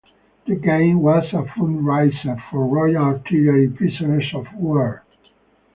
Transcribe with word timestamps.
The 0.47 0.55
game 0.55 0.99
was 1.03 1.25
a 1.31 1.43
fundraiser 1.53 2.35
for 2.49 2.65
Royal 2.65 2.97
Artillery 3.03 3.69
prisoners 3.69 4.31
of 4.33 4.47
war. 4.55 5.03